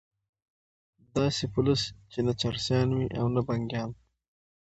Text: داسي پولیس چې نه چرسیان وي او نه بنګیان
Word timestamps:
داسي 1.13 1.45
پولیس 1.53 1.81
چې 2.11 2.19
نه 2.27 2.33
چرسیان 2.41 2.89
وي 2.97 3.07
او 3.19 3.27
نه 3.35 3.41
بنګیان 3.47 3.89